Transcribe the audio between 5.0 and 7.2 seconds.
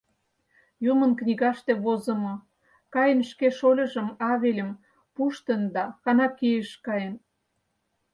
пуштын да Ханакейыш каен.